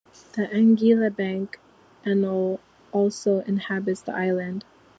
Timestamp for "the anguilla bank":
0.33-1.59